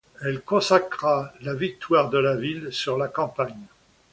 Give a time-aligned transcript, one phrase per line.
[0.23, 3.67] Elle consacra la victoire de la ville sur la campagne.